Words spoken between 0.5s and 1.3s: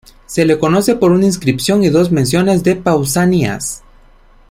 conoce por una